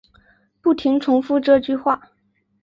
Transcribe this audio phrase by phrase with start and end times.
[0.63, 2.09] 不停重复这句话